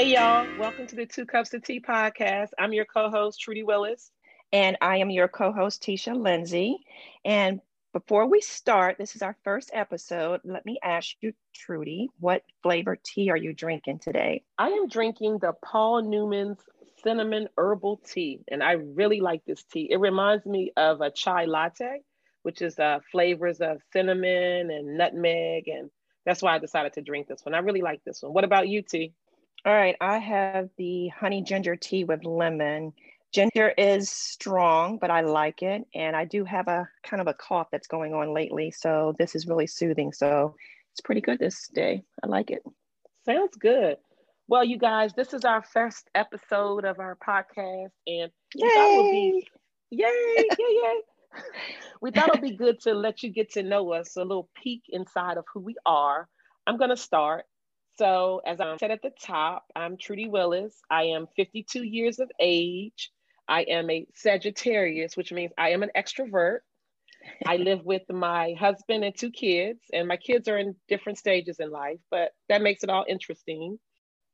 [0.00, 0.46] Hey, y'all.
[0.58, 2.52] Welcome to the Two Cups of Tea podcast.
[2.58, 4.10] I'm your co host, Trudy Willis.
[4.50, 6.78] And I am your co host, Tisha Lindsay.
[7.22, 7.60] And
[7.92, 10.40] before we start, this is our first episode.
[10.42, 14.42] Let me ask you, Trudy, what flavor tea are you drinking today?
[14.56, 16.60] I am drinking the Paul Newman's
[17.04, 19.88] cinnamon herbal tea, and I really like this tea.
[19.90, 22.00] It reminds me of a chai latte,
[22.42, 25.90] which is uh, flavors of cinnamon and nutmeg, and
[26.24, 27.54] that's why I decided to drink this one.
[27.54, 28.32] I really like this one.
[28.32, 29.12] What about you, T?
[29.66, 32.94] All right, I have the honey ginger tea with lemon.
[33.32, 35.82] Ginger is strong, but I like it.
[35.94, 38.70] And I do have a kind of a cough that's going on lately.
[38.70, 40.12] So this is really soothing.
[40.12, 40.54] So
[40.92, 42.02] it's pretty good this day.
[42.22, 42.62] I like it.
[43.26, 43.98] Sounds good.
[44.48, 47.90] Well, you guys, this is our first episode of our podcast.
[48.06, 48.66] And yay!
[49.12, 49.48] Be
[49.90, 51.00] yay, yay, yay.
[52.00, 54.48] we thought it would be good to let you get to know us, a little
[54.60, 56.28] peek inside of who we are.
[56.66, 57.44] I'm going to start
[58.00, 60.74] so, as I said at the top, I'm Trudy Willis.
[60.90, 63.10] I am 52 years of age.
[63.46, 66.60] I am a Sagittarius, which means I am an extrovert.
[67.44, 71.60] I live with my husband and two kids, and my kids are in different stages
[71.60, 73.78] in life, but that makes it all interesting.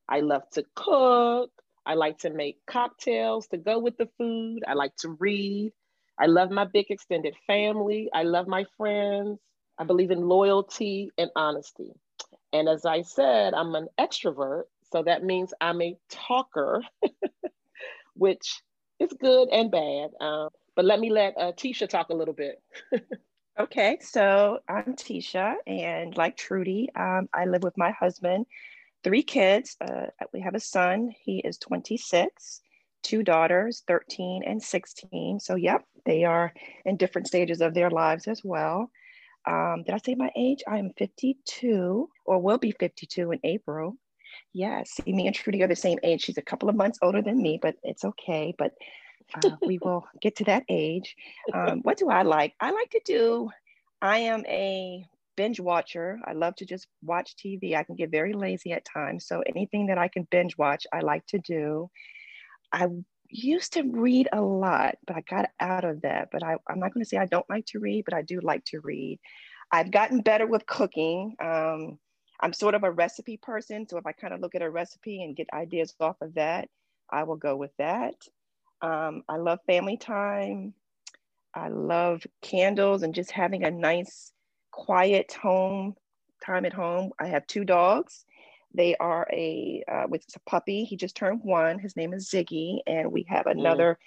[0.08, 1.50] I love to cook.
[1.84, 4.62] I like to make cocktails to go with the food.
[4.68, 5.72] I like to read.
[6.20, 8.10] I love my big extended family.
[8.14, 9.40] I love my friends.
[9.76, 11.90] I believe in loyalty and honesty.
[12.52, 14.64] And as I said, I'm an extrovert.
[14.92, 16.82] So that means I'm a talker,
[18.14, 18.62] which
[18.98, 20.10] is good and bad.
[20.20, 22.62] Um, but let me let uh, Tisha talk a little bit.
[23.60, 28.46] okay, so I'm Tisha, and like Trudy, um, I live with my husband,
[29.02, 29.76] three kids.
[29.80, 32.60] Uh, we have a son, he is 26,
[33.02, 35.40] two daughters, 13 and 16.
[35.40, 36.52] So, yep, they are
[36.84, 38.90] in different stages of their lives as well.
[39.46, 40.62] Um, did I say my age?
[40.66, 43.96] I am 52 or will be 52 in April.
[44.52, 46.22] Yes, me and Trudy are the same age.
[46.22, 48.54] She's a couple of months older than me, but it's okay.
[48.58, 48.72] But
[49.34, 51.14] uh, we will get to that age.
[51.52, 52.54] Um, what do I like?
[52.60, 53.50] I like to do,
[54.02, 55.04] I am a
[55.36, 56.18] binge watcher.
[56.24, 57.76] I love to just watch TV.
[57.76, 59.26] I can get very lazy at times.
[59.26, 61.90] So anything that I can binge watch, I like to do.
[62.72, 62.88] I
[63.30, 66.28] used to read a lot, but I got out of that.
[66.32, 68.40] But I, I'm not going to say I don't like to read, but I do
[68.40, 69.18] like to read.
[69.72, 71.34] I've gotten better with cooking.
[71.40, 71.98] Um,
[72.40, 73.86] I'm sort of a recipe person.
[73.88, 76.68] So if I kind of look at a recipe and get ideas off of that,
[77.10, 78.14] I will go with that.
[78.82, 80.74] Um, I love family time.
[81.54, 84.32] I love candles and just having a nice,
[84.70, 85.94] quiet home
[86.44, 87.10] time at home.
[87.18, 88.24] I have two dogs
[88.76, 90.84] they are a uh, with a puppy.
[90.84, 91.78] He just turned one.
[91.78, 93.52] His name is Ziggy, and we have mm.
[93.52, 93.98] another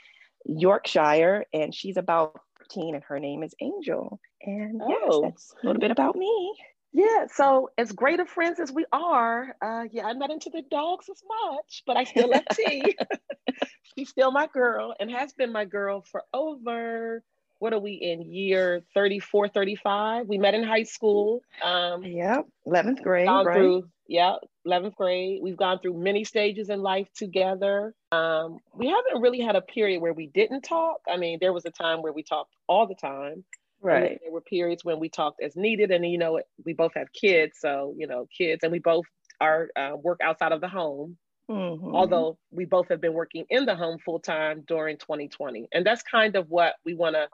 [0.47, 0.61] mm.
[0.61, 4.19] Yorkshire, and she's about 13, and her name is Angel.
[4.41, 5.21] And oh.
[5.23, 6.53] yes, that's a little bit about me.
[6.91, 10.63] Yeah, so as great of friends as we are, uh, yeah, I'm not into the
[10.71, 12.97] dogs as much, but I still love tea.
[13.95, 17.23] She's still my girl and has been my girl for over
[17.59, 23.03] what are we in year 34 35 we met in high school um yeah 11th
[23.03, 23.53] grade right?
[23.53, 24.35] through yeah
[24.67, 25.39] 11th grade.
[25.41, 27.93] We've gone through many stages in life together.
[28.11, 30.97] Um we haven't really had a period where we didn't talk.
[31.09, 33.45] I mean there was a time where we talked all the time.
[33.81, 34.19] Right.
[34.21, 37.59] there were periods when we talked as needed and you know we both have kids
[37.61, 39.05] so you know kids and we both
[39.39, 41.17] are uh, work outside of the home.
[41.49, 41.95] Mm-hmm.
[41.95, 45.67] Although we both have been working in the home full time during 2020.
[45.71, 47.27] And that's kind of what we want to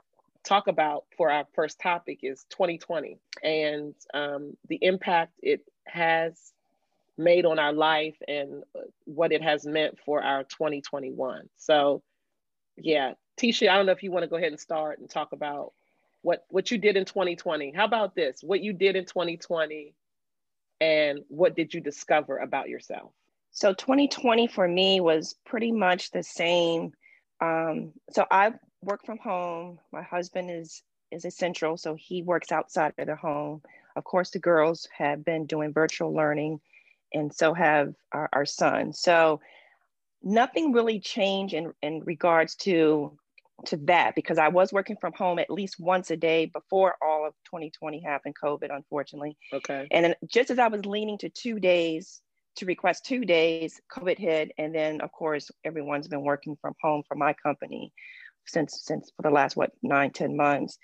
[0.46, 6.54] talk about for our first topic is 2020 and um, the impact it has
[7.18, 8.64] made on our life and
[9.06, 11.50] what it has meant for our 2021.
[11.58, 12.04] So,
[12.78, 15.32] yeah, Tisha, I don't know if you want to go ahead and start and talk
[15.32, 15.74] about
[16.22, 17.74] what what you did in 2020.
[17.76, 18.40] How about this?
[18.42, 19.94] What you did in 2020
[20.82, 23.12] and what did you discover about yourself?
[23.52, 26.92] So 2020 for me was pretty much the same.
[27.40, 29.80] Um, so I work from home.
[29.92, 33.62] My husband is is essential, so he works outside of the home.
[33.96, 36.60] Of course, the girls have been doing virtual learning,
[37.16, 38.94] and so have our, our son.
[38.94, 39.42] So
[40.22, 43.18] nothing really changed in, in regards to
[43.68, 47.26] to that because I was working from home at least once a day before all
[47.26, 49.38] of 2020 happened, COVID, unfortunately.
[49.54, 49.88] Okay.
[49.92, 52.22] And then just as I was leaning to two days
[52.58, 57.04] to request two days, COVID hit, and then of course everyone's been working from home
[57.08, 57.94] for my company
[58.46, 60.78] since since for the last what nine ten months.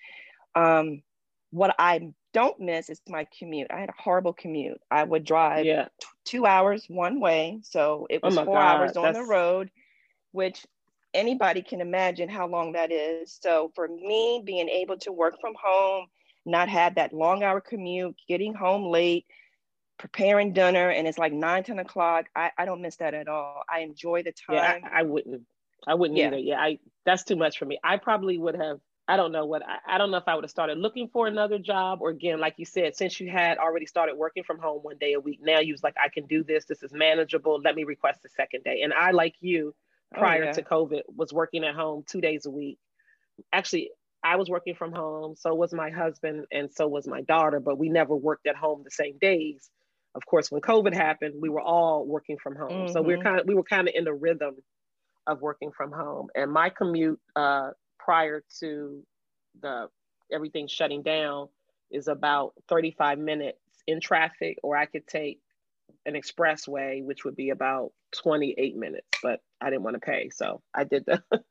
[0.56, 1.04] Um,
[1.52, 3.68] what I don't miss is my commute.
[3.72, 4.82] I had a horrible commute.
[4.90, 5.88] I would drive yeah.
[6.00, 9.18] t- two hours one way, so it oh was oh four God, hours on that's...
[9.18, 9.70] the road,
[10.32, 10.66] which
[11.14, 13.38] anybody can imagine how long that is.
[13.42, 16.08] So for me, being able to work from home,
[16.46, 19.26] not have that long hour commute, getting home late,
[20.02, 23.62] preparing dinner and it's like 9 10 o'clock I, I don't miss that at all
[23.70, 25.44] i enjoy the time yeah i, I wouldn't
[25.86, 26.26] i wouldn't yeah.
[26.26, 28.80] either yeah i that's too much for me i probably would have
[29.12, 31.28] I don't know what I, I, don't know if I would have started looking for
[31.28, 34.80] another job or again, like you said, since you had already started working from home
[34.84, 36.64] one day a week, now you was like, I can do this.
[36.64, 37.60] This is manageable.
[37.62, 38.84] Let me request a second day.
[38.84, 39.76] And I, like you,
[40.16, 40.52] oh, prior oh, yeah.
[40.54, 42.78] to COVID, was working at home two days a week.
[43.52, 43.92] Actually,
[44.24, 47.78] I was working from home, so was my husband, and so was my daughter, but
[47.78, 49.70] we never worked at home the same days.
[50.16, 52.70] Of course, when COVID happened, we were all working from home.
[52.70, 52.94] Mm-hmm.
[52.94, 54.56] So we we're kind of we were kind of in the rhythm
[55.28, 56.28] of working from home.
[56.34, 57.72] And my commute uh,
[58.04, 59.04] prior to
[59.62, 59.88] the
[60.32, 61.48] everything shutting down
[61.92, 65.40] is about 35 minutes in traffic, or I could take
[66.06, 67.92] an expressway, which would be about
[68.24, 70.30] 28 minutes, but I didn't want to pay.
[70.30, 71.22] So I did the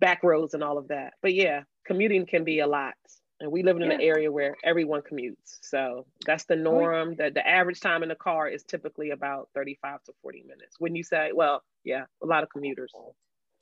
[0.00, 1.14] back roads and all of that.
[1.20, 2.94] But yeah, commuting can be a lot.
[3.40, 3.92] And we live in yeah.
[3.92, 5.58] an area where everyone commutes.
[5.60, 7.14] So that's the oh, norm.
[7.16, 10.76] That the average time in the car is typically about 35 to 40 minutes.
[10.78, 12.90] When you say, well, yeah, a lot of commuters.
[12.96, 13.14] Oh,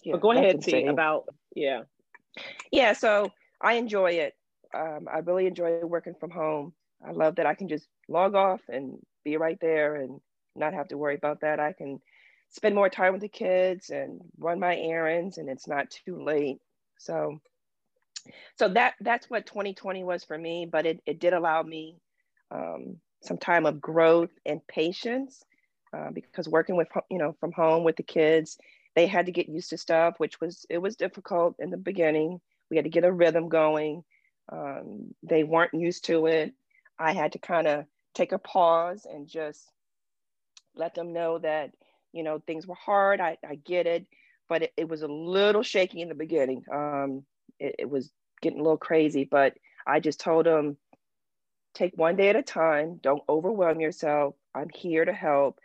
[0.02, 1.82] yeah, but go ahead, T, about, yeah.
[2.72, 3.30] Yeah, so
[3.60, 4.34] I enjoy it.
[4.74, 6.62] Um, I really enjoy working from home.
[6.94, 10.20] I love that I can just log off and be right there and
[10.54, 11.60] not have to worry about that.
[11.60, 12.00] I can
[12.48, 16.58] spend more time with the kids and run my errands and it's not too late.
[16.98, 17.38] So
[18.56, 21.96] so that that's what 2020 was for me, but it, it did allow me
[22.50, 25.44] um, some time of growth and patience
[25.96, 28.58] uh, because working with you know from home with the kids,
[28.96, 32.40] they had to get used to stuff, which was it was difficult in the beginning.
[32.70, 34.02] We had to get a rhythm going.
[34.50, 36.54] Um, they weren't used to it.
[36.98, 37.84] I had to kind of
[38.14, 39.70] take a pause and just
[40.74, 41.72] let them know that,
[42.12, 43.20] you know, things were hard.
[43.20, 44.06] I, I get it,
[44.48, 46.64] but it, it was a little shaky in the beginning.
[46.72, 47.24] Um,
[47.60, 48.10] it, it was
[48.40, 49.54] getting a little crazy, but
[49.86, 50.76] I just told them,
[51.74, 52.98] take one day at a time.
[53.02, 54.34] Don't overwhelm yourself.
[54.54, 55.58] I'm here to help.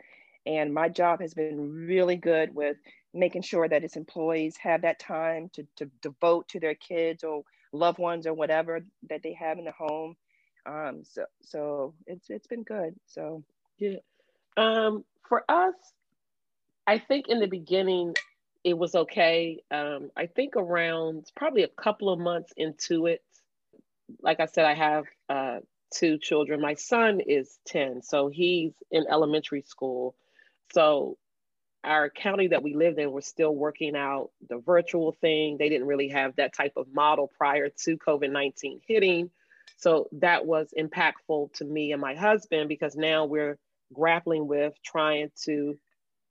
[0.44, 2.76] And my job has been really good with
[3.14, 7.42] making sure that its employees have that time to, to devote to their kids or
[7.72, 10.16] loved ones or whatever that they have in the home.
[10.64, 12.94] Um, so so it's it's been good.
[13.06, 13.42] So
[13.78, 13.96] yeah.
[14.56, 15.74] Um, for us,
[16.86, 18.14] I think in the beginning
[18.64, 19.58] it was okay.
[19.70, 23.22] Um, I think around probably a couple of months into it,
[24.20, 25.58] like I said, I have uh,
[25.92, 26.60] two children.
[26.60, 30.14] My son is 10, so he's in elementary school.
[30.72, 31.18] So
[31.84, 35.56] our county that we lived in was still working out the virtual thing.
[35.58, 39.30] They didn't really have that type of model prior to COVID 19 hitting.
[39.76, 43.58] So that was impactful to me and my husband because now we're
[43.92, 45.76] grappling with trying to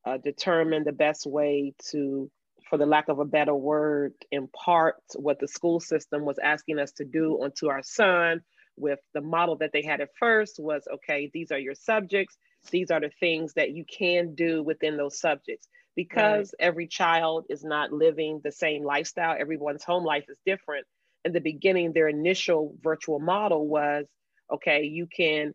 [0.06, 2.32] uh, determine the best way to,
[2.70, 6.94] for the lack of a better word, impart what the school system was asking us
[6.94, 8.42] to do onto our son.
[8.78, 12.38] With the model that they had at first was okay, these are your subjects
[12.70, 15.68] these are the things that you can do within those subjects.
[15.96, 16.68] Because right.
[16.68, 20.86] every child is not living the same lifestyle everyone's home life is different.
[21.26, 24.06] In the beginning their initial virtual model was
[24.52, 25.54] okay you can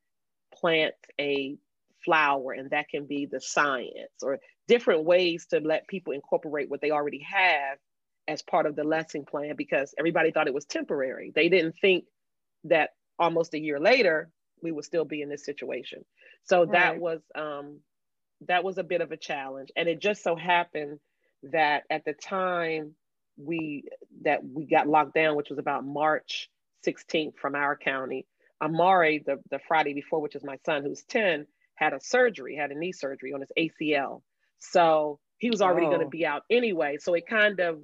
[0.54, 1.56] plant a
[2.04, 4.38] flower and that can be the science or
[4.68, 7.78] different ways to let people incorporate what they already have
[8.28, 11.32] as part of the lesson plan because everybody thought it was temporary.
[11.34, 12.04] They didn't think
[12.64, 14.30] that almost a year later
[14.62, 16.04] we would still be in this situation
[16.46, 16.72] so right.
[16.72, 17.80] that was um,
[18.46, 20.98] that was a bit of a challenge, and it just so happened
[21.52, 22.94] that at the time
[23.36, 23.84] we
[24.22, 26.48] that we got locked down, which was about March
[26.86, 28.26] 16th from our county.
[28.62, 32.70] Amari, the the Friday before, which is my son who's 10, had a surgery, had
[32.70, 34.22] a knee surgery on his ACL.
[34.58, 35.90] So he was already oh.
[35.90, 36.96] going to be out anyway.
[36.98, 37.80] So it kind of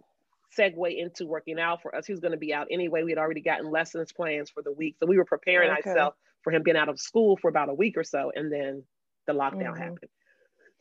[0.59, 2.07] segue into working out for us.
[2.07, 3.03] He was going to be out anyway.
[3.03, 4.97] We had already gotten lessons plans for the week.
[5.01, 5.91] So we were preparing okay.
[5.91, 8.33] ourselves for him being out of school for about a week or so.
[8.35, 8.85] And then
[9.27, 9.83] the lockdown mm-hmm.
[9.83, 10.11] happened.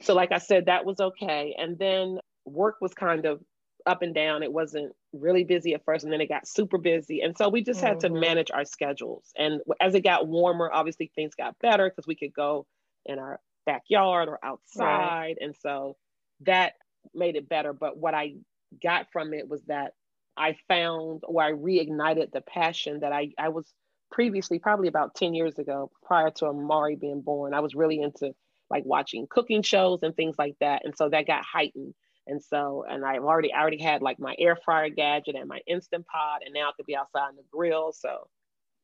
[0.02, 1.56] So, like I said, that was okay.
[1.58, 3.42] And then work was kind of
[3.86, 4.44] up and down.
[4.44, 7.22] It wasn't really busy at first, and then it got super busy.
[7.22, 8.14] And so we just had mm-hmm.
[8.14, 9.32] to manage our schedules.
[9.38, 12.66] And as it got warmer, obviously things got better because we could go
[13.06, 14.86] in our backyard or outside.
[14.86, 15.38] Right.
[15.40, 15.98] And so
[16.42, 16.74] that
[17.14, 17.74] made it better.
[17.74, 18.36] But what I
[18.82, 19.94] got from it was that
[20.38, 23.72] I found or I reignited the passion that I, I was
[24.12, 28.34] previously, probably about 10 years ago, prior to Amari being born, I was really into
[28.70, 30.84] like watching cooking shows and things like that.
[30.86, 31.94] And so that got heightened.
[32.28, 35.60] And so, and I've already, I already had like my air fryer gadget and my
[35.68, 37.92] Instant Pot, and now I could be outside on the grill.
[37.94, 38.28] So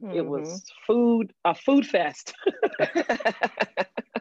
[0.04, 0.18] mm-hmm.
[0.18, 2.34] it was food, a food fest.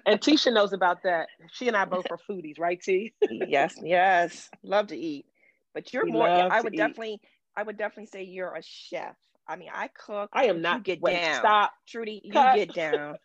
[0.06, 1.28] and Tisha knows about that.
[1.52, 3.14] She and I both are foodies, right, T?
[3.30, 4.50] yes, yes.
[4.62, 5.26] Love to eat.
[5.74, 7.20] But you're we more, I would definitely, eat.
[7.56, 9.16] I would definitely say you're a chef.
[9.48, 10.30] I mean, I cook.
[10.32, 10.82] I am not.
[10.82, 11.38] get wait, down.
[11.40, 12.20] Stop, Trudy.
[12.24, 13.16] You get down.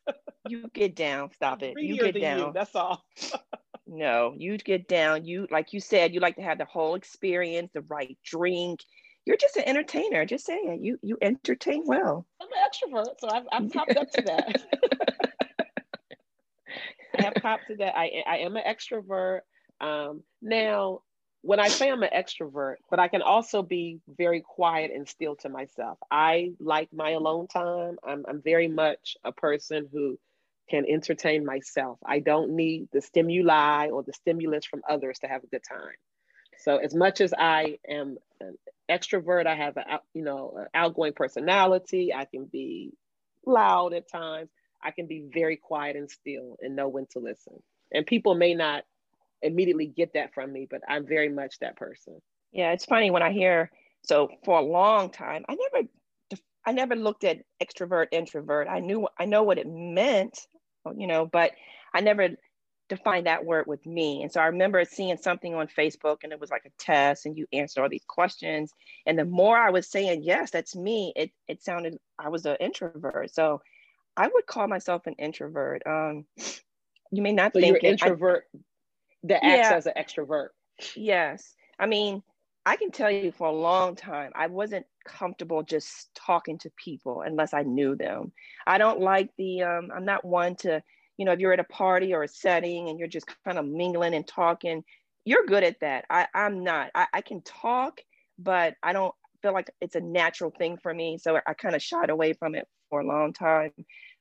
[0.48, 1.32] you get down.
[1.34, 1.74] Stop it.
[1.74, 2.40] Greedier you get down.
[2.40, 3.04] You, that's all.
[3.88, 5.26] no, you get down.
[5.26, 8.82] You like you said, you like to have the whole experience, the right drink.
[9.26, 10.26] You're just an entertainer.
[10.26, 12.26] Just saying, you you entertain well.
[12.42, 14.62] I'm an extrovert, so I've, I've popped up to that.
[17.18, 17.98] I have popped to that.
[17.98, 19.42] I I am an extrovert.
[19.80, 21.02] Um, now,
[21.42, 25.36] when I say I'm an extrovert, but I can also be very quiet and still
[25.38, 25.98] to myself.
[26.10, 27.98] I like my alone time.
[28.08, 30.20] I'm, I'm very much a person who
[30.70, 31.98] can entertain myself.
[32.06, 35.96] I don't need the stimuli or the stimulus from others to have a good time.
[36.60, 38.56] So as much as I am an
[38.90, 42.14] extrovert, I have a you know outgoing personality.
[42.14, 42.92] I can be
[43.46, 44.50] loud at times.
[44.84, 47.62] I can be very quiet and still and know when to listen.
[47.92, 48.84] And people may not
[49.42, 52.22] immediately get that from me, but I'm very much that person.
[52.52, 53.72] Yeah, it's funny when I hear
[54.04, 55.88] so for a long time, I never
[56.66, 58.68] I never looked at extrovert introvert.
[58.68, 60.40] I knew I know what it meant,
[60.96, 61.52] you know, but
[61.94, 62.30] I never
[62.90, 64.22] defined that word with me.
[64.22, 67.38] And so I remember seeing something on Facebook and it was like a test and
[67.38, 68.74] you answered all these questions.
[69.06, 72.58] And the more I was saying, yes, that's me, it it sounded I was an
[72.60, 73.34] introvert.
[73.34, 73.62] So
[74.18, 75.84] I would call myself an introvert.
[75.86, 76.26] Um,
[77.12, 78.58] you may not so think you're introvert I,
[79.24, 79.76] that acts yeah.
[79.76, 80.50] as an extrovert.
[80.96, 81.56] Yes.
[81.80, 82.24] I mean,
[82.66, 87.22] I can tell you for a long time, I wasn't comfortable just talking to people
[87.22, 88.32] unless I knew them.
[88.68, 90.84] I don't like the, um, I'm not one to,
[91.18, 93.66] you know, if you're at a party or a setting and you're just kind of
[93.66, 94.84] mingling and talking,
[95.26, 96.06] you're good at that.
[96.10, 96.92] I, I'm not.
[96.94, 98.02] I, I can talk,
[98.38, 101.18] but I don't feel like it's a natural thing for me.
[101.18, 103.72] So I kind of shied away from it for a long time.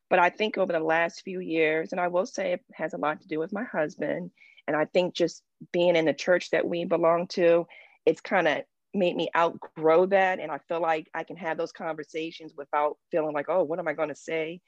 [0.08, 2.98] But I think over the last few years, and I will say it has a
[2.98, 4.30] lot to do with my husband,
[4.70, 7.66] and I think just being in the church that we belong to,
[8.06, 8.58] it's kind of
[8.94, 10.38] made me outgrow that.
[10.38, 13.88] And I feel like I can have those conversations without feeling like, oh, what am
[13.88, 14.60] I going to say?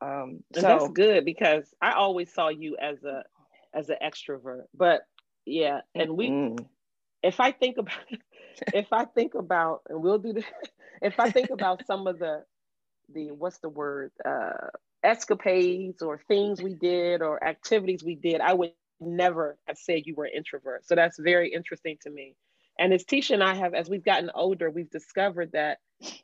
[0.00, 3.24] Um, so that's good because I always saw you as a
[3.74, 4.62] as an extrovert.
[4.72, 5.02] But
[5.44, 6.64] yeah, and we mm-hmm.
[7.24, 7.98] if I think about
[8.72, 10.44] if I think about and we'll do this
[11.02, 12.44] if I think about some of the
[13.12, 14.68] the what's the word uh
[15.02, 20.14] escapades or things we did or activities we did, I would never have said you
[20.14, 20.86] were an introvert.
[20.86, 22.34] So that's very interesting to me.
[22.78, 25.78] And as Tisha and I have, as we've gotten older, we've discovered that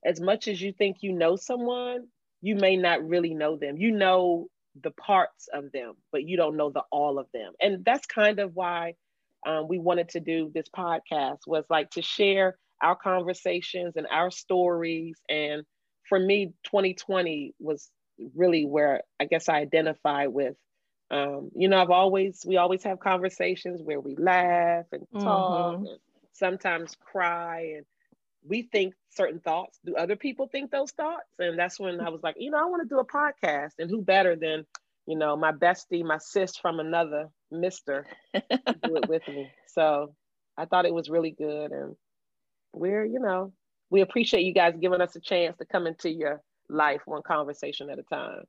[0.04, 2.06] as much as you think you know someone,
[2.42, 3.76] you may not really know them.
[3.76, 4.46] You know
[4.82, 7.52] the parts of them, but you don't know the all of them.
[7.60, 8.94] And that's kind of why
[9.46, 14.30] um, we wanted to do this podcast was like to share our conversations and our
[14.30, 15.18] stories.
[15.28, 15.64] And
[16.08, 17.90] for me, 2020 was
[18.34, 20.54] really where I guess I identify with
[21.10, 25.86] um, you know, I've always, we always have conversations where we laugh and talk mm-hmm.
[25.86, 25.98] and
[26.32, 27.86] sometimes cry and
[28.46, 29.78] we think certain thoughts.
[29.84, 31.28] Do other people think those thoughts?
[31.38, 33.72] And that's when I was like, you know, I want to do a podcast.
[33.78, 34.66] And who better than,
[35.06, 39.50] you know, my bestie, my sis from another mister do it with me.
[39.66, 40.14] So
[40.56, 41.72] I thought it was really good.
[41.72, 41.96] And
[42.72, 43.52] we're, you know,
[43.90, 47.90] we appreciate you guys giving us a chance to come into your life one conversation
[47.90, 48.44] at a time.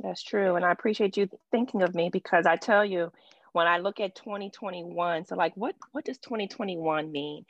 [0.00, 0.56] That's true.
[0.56, 3.12] And I appreciate you thinking of me because I tell you,
[3.52, 7.46] when I look at 2021, so like what what does 2021 mean?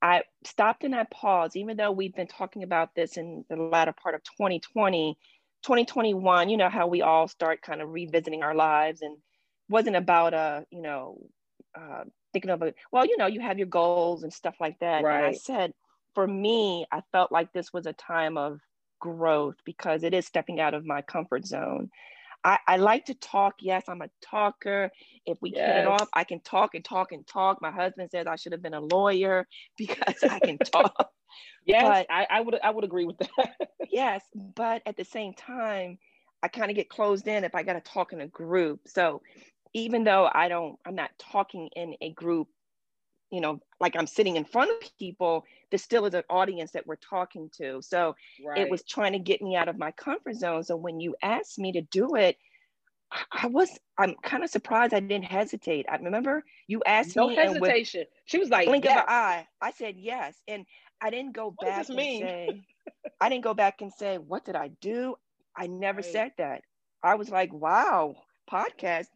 [0.00, 3.92] I stopped and I paused, even though we've been talking about this in the latter
[3.92, 5.18] part of 2020,
[5.62, 9.16] 2021, you know, how we all start kind of revisiting our lives and
[9.68, 11.18] wasn't about a, you know,
[11.74, 15.02] uh, thinking of a, well, you know, you have your goals and stuff like that.
[15.02, 15.16] Right.
[15.16, 15.72] And I said,
[16.14, 18.60] for me, I felt like this was a time of
[18.98, 21.90] growth because it is stepping out of my comfort zone.
[22.44, 23.56] I, I like to talk.
[23.60, 24.90] Yes, I'm a talker.
[25.26, 25.66] If we yes.
[25.66, 27.60] hit it off, I can talk and talk and talk.
[27.60, 31.10] My husband says I should have been a lawyer because I can talk.
[31.64, 33.56] yes, but, I, I would I would agree with that.
[33.90, 35.98] yes, but at the same time,
[36.42, 38.80] I kind of get closed in if I got to talk in a group.
[38.86, 39.20] So
[39.74, 42.48] even though I don't, I'm not talking in a group
[43.30, 46.86] you know, like I'm sitting in front of people, there still is an audience that
[46.86, 47.80] we're talking to.
[47.82, 48.58] So right.
[48.58, 50.62] it was trying to get me out of my comfort zone.
[50.62, 52.36] So when you asked me to do it,
[53.32, 55.86] I was I'm kind of surprised I didn't hesitate.
[55.90, 57.36] I remember you asked no me.
[57.36, 58.04] No hesitation.
[58.26, 58.98] She was like, blink yes.
[58.98, 59.46] of an eye.
[59.60, 60.66] I said yes, and
[61.00, 62.22] I didn't go what back and mean?
[62.22, 62.62] say.
[63.20, 65.16] I didn't go back and say what did I do.
[65.56, 66.12] I never right.
[66.12, 66.62] said that.
[67.02, 68.16] I was like, wow,
[68.50, 69.06] podcast.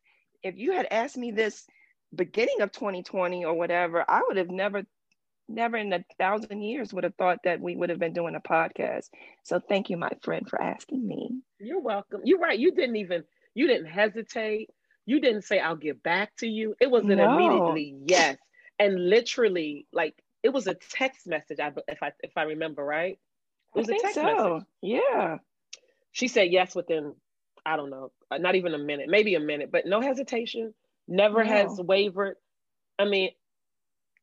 [0.42, 1.66] If you had asked me this
[2.14, 4.83] beginning of 2020 or whatever, I would have never,
[5.49, 8.40] never in a thousand years would have thought that we would have been doing a
[8.40, 9.09] podcast.
[9.45, 11.31] So thank you, my friend, for asking me.
[11.59, 12.21] You're welcome.
[12.25, 12.59] You're right.
[12.59, 14.71] You didn't even, you didn't hesitate.
[15.07, 16.75] You didn't say, I'll get back to you.
[16.81, 17.35] It was an no.
[17.35, 18.37] immediately yes.
[18.78, 23.19] And literally, like, it was a text message, if I if I remember right.
[23.75, 24.23] It was I a text so.
[24.25, 24.66] message.
[24.81, 25.38] Yeah.
[26.11, 27.14] She said yes within
[27.64, 30.75] I don't know, not even a minute, maybe a minute, but no hesitation,
[31.09, 31.50] never no.
[31.50, 32.37] has wavered.
[32.99, 33.30] I mean,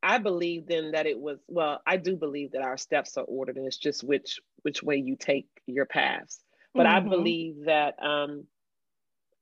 [0.01, 3.57] I believe then that it was well, I do believe that our steps are ordered
[3.57, 6.39] and it's just which which way you take your paths.
[6.73, 6.95] But mm-hmm.
[6.95, 8.45] I believe that um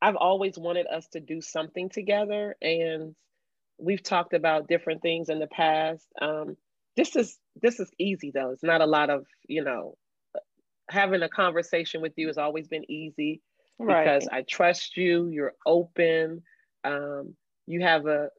[0.01, 3.15] I've always wanted us to do something together and
[3.79, 6.05] we've talked about different things in the past.
[6.19, 6.57] Um
[6.95, 8.51] this is this is easy though.
[8.51, 9.97] It's not a lot of, you know,
[10.89, 13.41] having a conversation with you has always been easy
[13.77, 14.03] right.
[14.03, 16.41] because I trust you, you're open.
[16.87, 17.35] Um,
[17.67, 18.29] you have a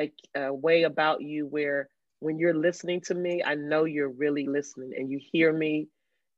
[0.00, 1.88] a, a way about you where
[2.20, 5.88] when you're listening to me, I know you're really listening and you hear me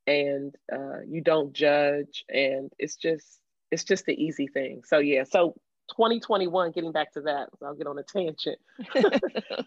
[0.06, 2.24] and uh, you don't judge.
[2.28, 3.40] And it's just,
[3.70, 4.82] it's just the easy thing.
[4.84, 5.54] So yeah, so
[5.90, 8.58] 2021, getting back to that, I'll get on a tangent.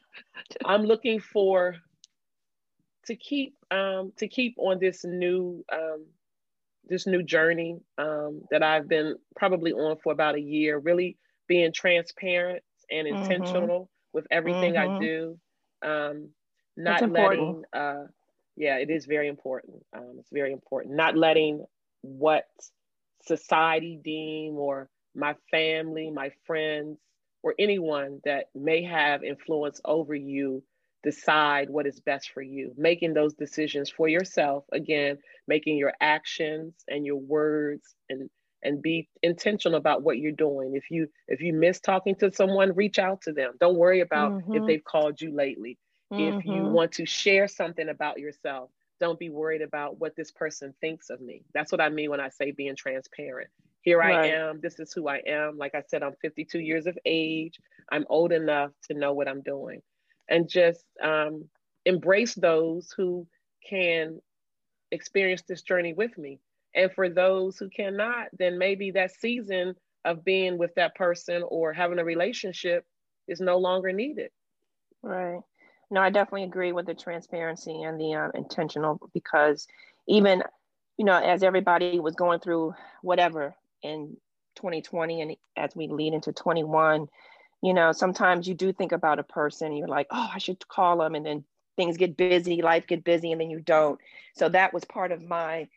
[0.65, 1.75] I'm looking for
[3.07, 6.05] to keep um, to keep on this new um,
[6.87, 10.77] this new journey um, that I've been probably on for about a year.
[10.77, 11.17] Really
[11.51, 13.23] being transparent and mm-hmm.
[13.23, 14.13] intentional mm-hmm.
[14.13, 14.95] with everything mm-hmm.
[14.95, 15.37] I do.
[15.83, 16.29] Um,
[16.77, 18.05] not letting, uh,
[18.55, 19.83] yeah, it is very important.
[19.93, 20.95] Um, it's very important.
[20.95, 21.65] Not letting
[22.03, 22.45] what
[23.25, 26.99] society deem or my family, my friends,
[27.43, 30.63] or anyone that may have influence over you
[31.03, 32.71] decide what is best for you.
[32.77, 35.17] Making those decisions for yourself, again,
[35.49, 38.29] making your actions and your words and
[38.63, 40.75] and be intentional about what you're doing.
[40.75, 43.53] If you if you miss talking to someone, reach out to them.
[43.59, 44.55] Don't worry about mm-hmm.
[44.55, 45.77] if they've called you lately.
[46.11, 46.39] Mm-hmm.
[46.39, 46.73] If you mm-hmm.
[46.73, 51.21] want to share something about yourself, don't be worried about what this person thinks of
[51.21, 51.43] me.
[51.53, 53.49] That's what I mean when I say being transparent.
[53.81, 54.15] Here right.
[54.15, 54.59] I am.
[54.61, 55.57] This is who I am.
[55.57, 57.59] Like I said, I'm 52 years of age.
[57.91, 59.81] I'm old enough to know what I'm doing.
[60.29, 61.45] And just um,
[61.85, 63.27] embrace those who
[63.67, 64.21] can
[64.91, 66.39] experience this journey with me
[66.73, 69.75] and for those who cannot, then maybe that season
[70.05, 72.85] of being with that person or having a relationship
[73.27, 74.31] is no longer needed.
[75.03, 75.41] Right.
[75.89, 79.67] No, I definitely agree with the transparency and the um, intentional because
[80.07, 80.41] even,
[80.97, 83.53] you know, as everybody was going through whatever
[83.83, 84.15] in
[84.55, 87.07] 2020 and as we lead into 21,
[87.61, 90.97] you know, sometimes you do think about a person, you're like, oh, I should call
[90.97, 91.13] them.
[91.13, 91.43] And then
[91.75, 93.99] things get busy, life get busy, and then you don't.
[94.35, 95.67] So that was part of my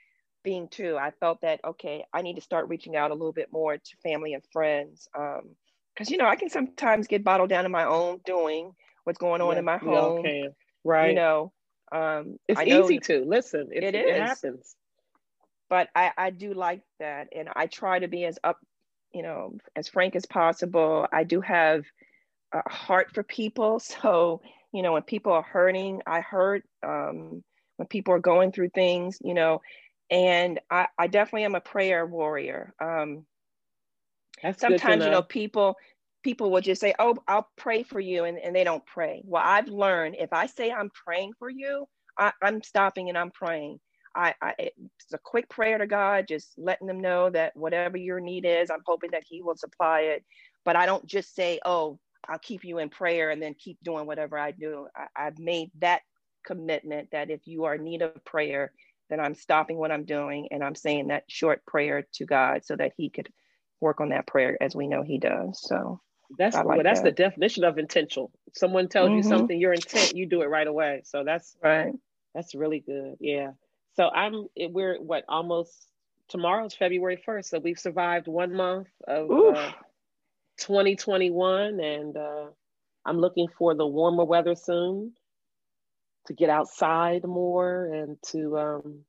[0.45, 3.49] being too, I felt that, okay, I need to start reaching out a little bit
[3.51, 5.09] more to family and friends.
[5.19, 5.57] Um,
[5.97, 8.73] Cause you know, I can sometimes get bottled down in my own doing
[9.05, 10.25] what's going on yeah, in my home.
[10.85, 11.11] Right.
[11.11, 11.53] You know,
[11.93, 13.71] um, it's easy to listen.
[13.73, 14.77] It, it, it happens.
[15.71, 17.29] But I, I do like that.
[17.35, 18.59] And I try to be as up,
[19.13, 21.07] you know, as frank as possible.
[21.13, 21.85] I do have
[22.53, 23.81] a heart for people.
[24.03, 26.65] So, you know, when people are hurting, I hurt.
[26.85, 27.45] Um,
[27.77, 29.61] when people are going through things, you know,
[30.11, 32.75] and I, I definitely am a prayer warrior.
[32.81, 33.27] Um,
[34.43, 35.07] That's sometimes know.
[35.07, 35.77] you know people
[36.23, 39.23] people will just say, "Oh, I'll pray for you," and, and they don't pray.
[39.25, 41.87] Well, I've learned if I say I'm praying for you,
[42.19, 43.79] I, am stopping and I'm praying.
[44.17, 48.21] I, I it's a quick prayer to God, just letting them know that whatever your
[48.21, 50.25] need is, I'm hoping that He will supply it.
[50.65, 54.07] But I don't just say, "Oh, I'll keep you in prayer," and then keep doing
[54.07, 54.89] whatever I do.
[54.97, 56.03] I, I've made that
[56.45, 58.73] commitment that if you are in need of prayer,
[59.11, 62.77] then I'm stopping what I'm doing and I'm saying that short prayer to God so
[62.77, 63.29] that He could
[63.81, 65.61] work on that prayer as we know He does.
[65.61, 66.01] So
[66.39, 67.17] that's like well, that's that.
[67.17, 68.31] the definition of intentional.
[68.55, 69.17] Someone tells mm-hmm.
[69.17, 71.03] you something, your intent, you do it right away.
[71.05, 71.93] So that's right.
[72.35, 73.17] That's really good.
[73.21, 73.53] Yeah.
[73.97, 75.87] So I'm we're what almost
[76.29, 77.45] tomorrow's February 1st.
[77.45, 79.73] So we've survived one month of uh,
[80.59, 82.47] 2021 and uh,
[83.05, 85.13] I'm looking for the warmer weather soon
[86.27, 89.01] to get outside more and to um,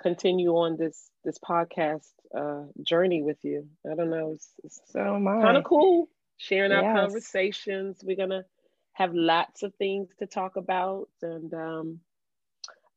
[0.00, 3.66] continue on this this podcast uh, journey with you.
[3.90, 6.82] I don't know, it's, it's so kind of cool sharing yes.
[6.82, 7.98] our conversations.
[8.02, 8.44] We're gonna
[8.92, 12.00] have lots of things to talk about, and um,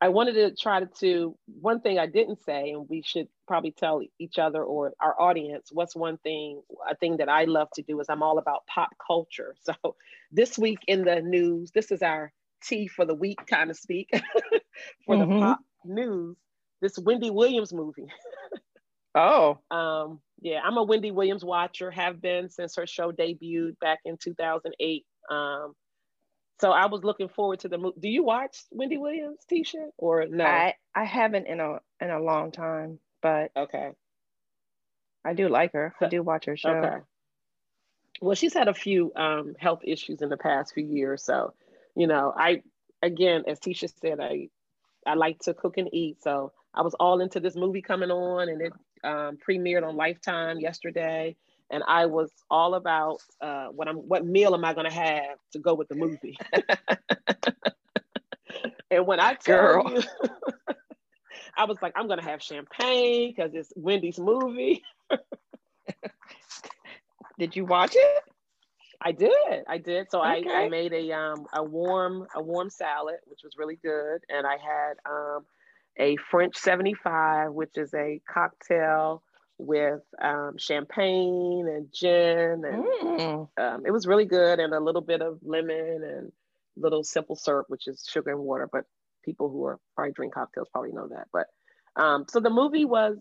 [0.01, 3.71] I wanted to try to, to one thing I didn't say, and we should probably
[3.71, 7.81] tell each other or our audience what's one thing a thing that I love to
[7.81, 9.55] do is I'm all about pop culture.
[9.63, 9.95] So
[10.31, 14.09] this week in the news, this is our tea for the week, kind of speak,
[15.05, 15.33] for mm-hmm.
[15.33, 16.37] the pop news.
[16.81, 18.07] This Wendy Williams movie.
[19.15, 19.59] oh.
[19.69, 24.17] Um, yeah, I'm a Wendy Williams watcher, have been since her show debuted back in
[24.17, 25.05] 2008.
[25.29, 25.73] Um,
[26.59, 27.99] so I was looking forward to the movie.
[27.99, 30.43] Do you watch Wendy Williams, Tisha, or no?
[30.43, 33.91] I, I haven't in a in a long time, but okay.
[35.23, 35.93] I do like her.
[36.01, 36.69] I do watch her show.
[36.69, 36.97] Okay.
[38.21, 41.53] Well, she's had a few um, health issues in the past few years, so
[41.99, 42.63] you know, I
[43.03, 44.47] again, as Tisha said, I
[45.05, 48.47] I like to cook and eat, so I was all into this movie coming on,
[48.47, 48.71] and it
[49.03, 51.35] um, premiered on Lifetime yesterday,
[51.69, 55.37] and I was all about uh, what I'm, what meal am I going to have
[55.51, 56.37] to go with the movie.
[58.91, 59.91] and when I tell Girl.
[59.91, 60.01] you,
[61.57, 64.83] I was like, I'm going to have champagne because it's Wendy's movie.
[67.37, 68.23] Did you watch it?
[69.01, 69.63] I did.
[69.67, 70.11] I did.
[70.11, 70.49] So okay.
[70.49, 74.45] I, I made a um a warm a warm salad, which was really good, and
[74.45, 75.45] I had um
[75.99, 79.21] a French 75, which is a cocktail
[79.57, 83.47] with um, champagne and gin, and mm.
[83.57, 86.31] um, it was really good, and a little bit of lemon and
[86.77, 88.69] little simple syrup, which is sugar and water.
[88.71, 88.85] But
[89.25, 91.27] people who are probably drink cocktails probably know that.
[91.33, 91.47] But
[92.01, 93.17] um, so the movie was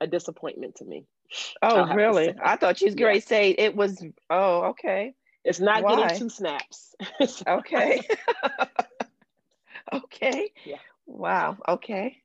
[0.00, 1.06] a disappointment to me.
[1.62, 2.34] Oh, really?
[2.42, 4.02] I thought you was going to say it was.
[4.30, 5.14] Oh, okay.
[5.44, 5.96] It's not Why?
[5.96, 6.94] getting two snaps.
[7.46, 8.02] okay.
[9.92, 10.52] okay.
[10.64, 10.76] Yeah.
[11.06, 11.58] Wow.
[11.66, 12.22] Okay.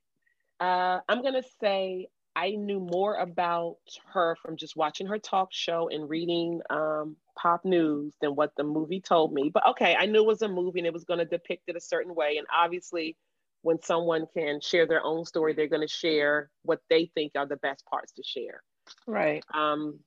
[0.60, 3.78] Uh, I'm going to say I knew more about
[4.14, 8.64] her from just watching her talk show and reading um, pop news than what the
[8.64, 9.52] movie told me.
[9.54, 11.76] But okay, I knew it was a movie and it was going to depict it
[11.76, 12.38] a certain way.
[12.38, 13.16] And obviously,
[13.62, 17.48] when someone can share their own story, they're going to share what they think are
[17.48, 18.62] the best parts to share.
[19.08, 19.44] Right.
[19.54, 20.00] Um,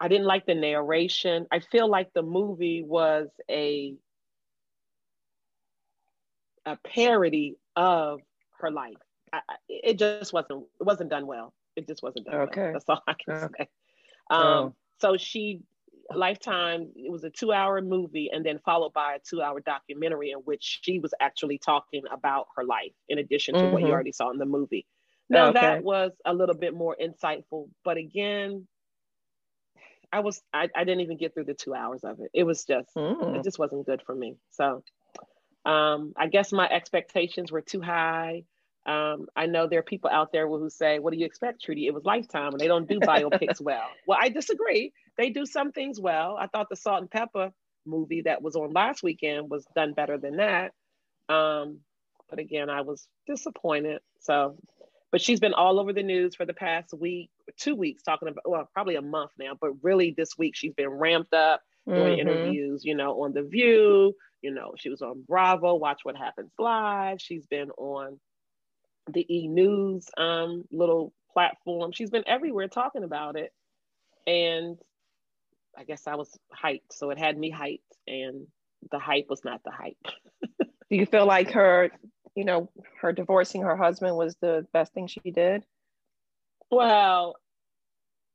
[0.00, 1.46] I didn't like the narration.
[1.50, 3.94] I feel like the movie was a
[6.66, 8.20] a parody of
[8.60, 8.96] her life.
[9.32, 11.52] I, it just wasn't it wasn't done well.
[11.76, 12.62] It just wasn't done okay.
[12.62, 12.72] well.
[12.72, 13.54] That's all I can okay.
[13.58, 13.68] say.
[14.30, 14.74] Um, oh.
[15.00, 15.62] So she
[16.14, 16.88] Lifetime.
[16.96, 20.98] It was a two-hour movie, and then followed by a two-hour documentary in which she
[20.98, 23.72] was actually talking about her life, in addition to mm-hmm.
[23.72, 23.94] what you mm-hmm.
[23.94, 24.86] already saw in the movie.
[25.30, 25.60] Now okay.
[25.60, 28.66] that was a little bit more insightful, but again,
[30.12, 32.30] I was I, I didn't even get through the two hours of it.
[32.32, 33.36] It was just mm.
[33.36, 34.36] it just wasn't good for me.
[34.50, 34.82] So
[35.64, 38.44] um, I guess my expectations were too high.
[38.86, 41.86] Um, I know there are people out there who say, "What do you expect, Trudy?"
[41.86, 43.86] It was Lifetime, and they don't do biopics well.
[44.06, 44.92] Well, I disagree.
[45.18, 46.38] They do some things well.
[46.40, 47.52] I thought the Salt-N-Pepa
[47.84, 50.72] movie that was on last weekend was done better than that.
[51.28, 51.80] Um,
[52.30, 54.00] but again, I was disappointed.
[54.20, 54.56] So,
[55.10, 58.48] but she's been all over the news for the past week, two weeks, talking about
[58.48, 59.52] well, probably a month now.
[59.60, 62.28] But really, this week she's been ramped up doing mm-hmm.
[62.28, 62.84] interviews.
[62.84, 64.14] You know, on the View.
[64.40, 65.74] You know, she was on Bravo.
[65.74, 67.20] Watch What Happens Live.
[67.20, 68.20] She's been on
[69.12, 71.92] the E News um, little platform.
[71.92, 73.52] She's been everywhere talking about it.
[74.26, 74.78] And
[75.76, 76.92] I guess I was hyped.
[76.92, 78.46] So it had me hyped, and
[78.90, 79.96] the hype was not the hype.
[80.58, 81.90] Do you feel like her,
[82.34, 85.64] you know, her divorcing her husband was the best thing she did?
[86.70, 87.36] Well,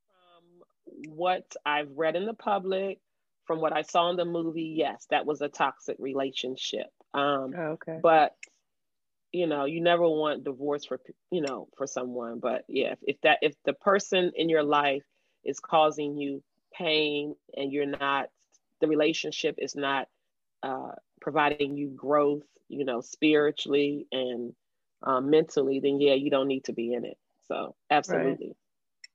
[0.08, 3.00] from what I've read in the public,
[3.46, 6.88] from what I saw in the movie, yes, that was a toxic relationship.
[7.14, 8.00] Um, oh, okay.
[8.02, 8.36] But
[9.34, 11.00] you know you never want divorce for
[11.32, 15.04] you know for someone but yeah if, if that if the person in your life
[15.44, 18.28] is causing you pain and you're not
[18.80, 20.08] the relationship is not
[20.62, 20.92] uh,
[21.24, 24.54] providing you growth you know spiritually and
[25.04, 28.56] um, mentally then yeah you don't need to be in it so absolutely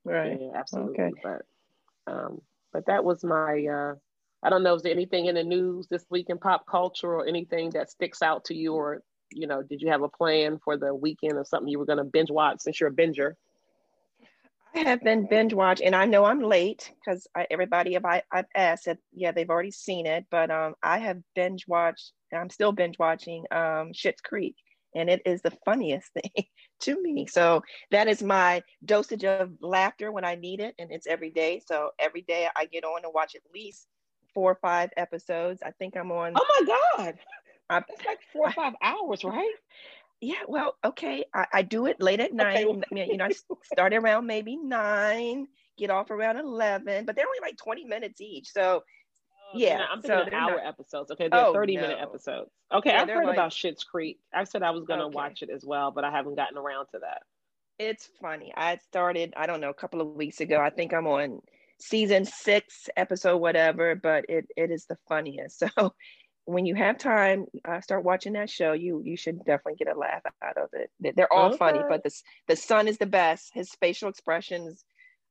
[0.05, 0.39] right, right.
[0.41, 1.13] Yeah, absolutely okay.
[1.23, 2.41] but um
[2.73, 3.95] but that was my uh
[4.41, 7.27] I don't know, is there anything in the news this week in pop culture or
[7.27, 10.77] anything that sticks out to you or you know, did you have a plan for
[10.77, 13.35] the weekend or something you were going to binge watch since you're a binger?
[14.75, 18.47] I have been binge watch, and I know I'm late because everybody have I, I've
[18.55, 22.13] asked said yeah they've already seen it, but um I have binge watched.
[22.33, 24.57] I'm still binge watching um Schitt's Creek,
[24.95, 26.45] and it is the funniest thing
[26.83, 27.27] to me.
[27.27, 31.61] So that is my dosage of laughter when I need it, and it's every day.
[31.67, 33.87] So every day I get on and watch at least
[34.35, 35.63] four or five episodes.
[35.65, 36.35] I think I'm on.
[36.37, 37.19] Oh my god!
[37.71, 39.55] I, That's like four or five hours, right?
[40.21, 41.25] Yeah, well, okay.
[41.33, 42.67] I, I do it late at night.
[42.67, 43.09] Okay.
[43.09, 43.31] you know, I
[43.73, 48.49] start around maybe nine, get off around 11, but they're only like 20 minutes each.
[48.51, 49.85] So, oh, yeah.
[49.91, 50.67] I'm thinking so hour not...
[50.67, 51.11] episodes.
[51.13, 51.83] Okay, they're oh, 30 no.
[51.83, 52.51] minute episodes.
[52.73, 53.35] Okay, yeah, I've heard like...
[53.35, 54.19] about Schitt's Creek.
[54.35, 55.15] I said I was going to okay.
[55.15, 57.23] watch it as well, but I haven't gotten around to that.
[57.79, 58.53] It's funny.
[58.57, 60.61] I started, I don't know, a couple of weeks ago.
[60.61, 61.41] I think I'm on
[61.79, 65.63] season six, episode whatever, but it, it is the funniest.
[65.77, 65.95] So
[66.49, 68.73] when you have time, uh, start watching that show.
[68.73, 70.91] You you should definitely get a laugh out of it.
[71.15, 71.59] They're all okay.
[71.59, 73.51] funny, but the the son is the best.
[73.53, 74.83] His facial expressions,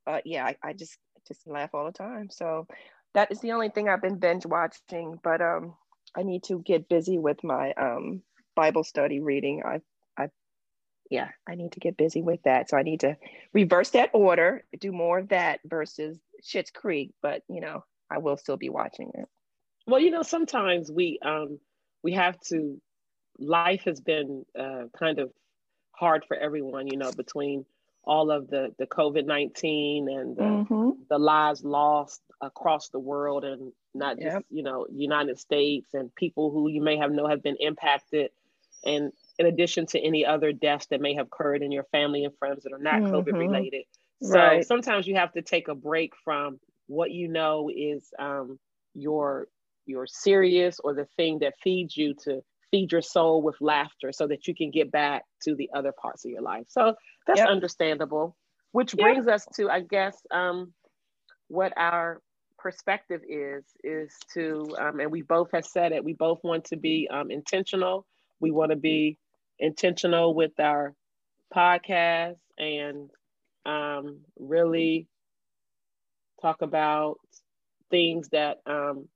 [0.06, 0.96] uh, yeah, I, I just
[1.28, 2.30] just laugh all the time.
[2.30, 2.68] So
[3.16, 5.20] that is the only thing I've been binge watching.
[5.24, 5.74] But um,
[6.16, 8.22] I need to get busy with my um
[8.56, 9.64] Bible study reading.
[9.66, 9.82] I
[10.22, 10.30] I
[11.10, 12.70] yeah, I need to get busy with that.
[12.70, 13.18] So I need to
[13.54, 17.16] reverse that order, do more of that versus Schitt's Creek.
[17.24, 19.26] But you know, I will still be watching it.
[19.88, 21.60] Well, you know, sometimes we um
[22.04, 22.80] we have to.
[23.40, 25.32] Life has been uh, kind of
[25.92, 27.66] hard for everyone, you know, between
[28.04, 30.90] all of the the COVID nineteen and the, mm-hmm.
[31.10, 34.46] the, lives lost across the world, and not just yep.
[34.50, 38.32] you know United States and people who you may have know have been impacted,
[38.84, 42.36] and in addition to any other deaths that may have occurred in your family and
[42.40, 43.14] friends that are not mm-hmm.
[43.14, 43.84] COVID related.
[44.24, 44.66] So right.
[44.66, 48.58] sometimes you have to take a break from what you know is um,
[48.96, 49.48] your
[49.88, 54.28] your serious or the thing that feeds you to feed your soul with laughter so
[54.28, 56.66] that you can get back to the other parts of your life.
[56.68, 56.96] So
[57.26, 57.50] that's yep.
[57.50, 58.36] understandable.
[58.72, 59.04] Which yep.
[59.04, 60.74] brings us to, I guess, um,
[61.48, 62.22] what our
[62.58, 66.04] perspective is is to, um, and we both have said it.
[66.04, 68.06] We both want to be um, intentional.
[68.40, 69.18] We want to be
[69.60, 70.94] intentional with our
[71.56, 73.10] podcast and
[73.66, 75.08] um, really
[76.42, 77.20] talk about
[77.90, 79.08] things that um,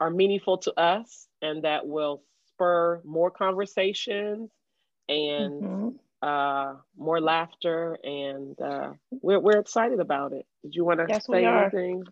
[0.00, 4.50] are meaningful to us and that will spur more conversations
[5.08, 5.88] and mm-hmm.
[6.26, 7.98] uh, more laughter.
[8.02, 10.46] And uh, we're, we're excited about it.
[10.62, 12.04] Did you want to yes, say anything?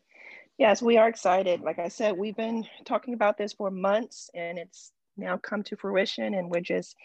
[0.58, 1.60] Yes, we are excited.
[1.62, 5.76] Like I said, we've been talking about this for months and it's now come to
[5.76, 6.34] fruition.
[6.34, 6.96] And we're just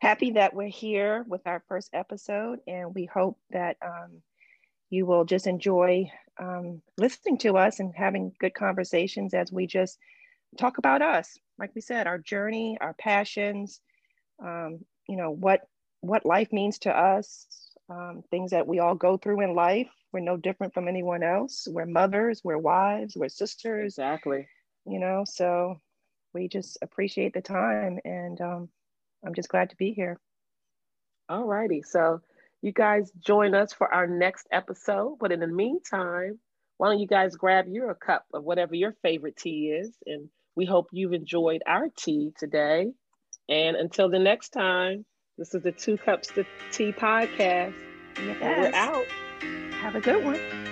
[0.00, 2.60] happy that we're here with our first episode.
[2.66, 4.22] And we hope that um,
[4.90, 9.98] you will just enjoy um, listening to us and having good conversations as we just
[10.56, 11.36] talk about us.
[11.58, 13.80] Like we said, our journey, our passions,
[14.42, 15.62] um, you know, what
[16.00, 17.46] what life means to us,
[17.90, 19.88] um, things that we all go through in life.
[20.12, 21.66] We're no different from anyone else.
[21.68, 23.94] We're mothers, we're wives, we're sisters.
[23.94, 24.46] Exactly.
[24.86, 25.80] You know, so
[26.32, 28.68] we just appreciate the time and um,
[29.26, 30.18] I'm just glad to be here.
[31.28, 31.82] All righty.
[31.82, 32.20] So
[32.62, 35.18] you guys join us for our next episode.
[35.20, 36.38] But in the meantime,
[36.76, 39.96] why don't you guys grab your cup of whatever your favorite tea is?
[40.06, 40.28] And
[40.58, 42.88] we hope you've enjoyed our tea today.
[43.48, 45.04] And until the next time,
[45.38, 47.74] this is the Two Cups of Tea podcast.
[48.16, 48.40] Yes.
[48.42, 49.04] We're out.
[49.80, 50.67] Have a good one.